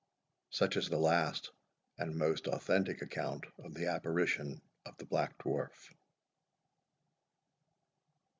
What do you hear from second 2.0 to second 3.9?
most authentic account of the